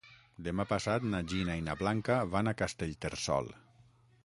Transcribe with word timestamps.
Demà 0.45 0.63
passat 0.71 1.05
na 1.09 1.19
Gina 1.33 1.59
i 1.59 1.61
na 1.67 1.77
Blanca 1.83 2.17
van 2.33 2.51
a 2.53 2.57
Castellterçol. 2.65 3.55